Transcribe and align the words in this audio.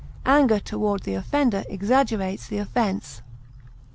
Anger 0.25 0.59
toward 0.59 1.03
the 1.03 1.13
offender 1.13 1.63
exaggerates 1.69 2.47
the 2.47 2.57
offense. 2.57 3.21